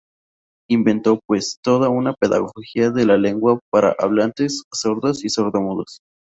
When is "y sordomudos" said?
5.23-5.99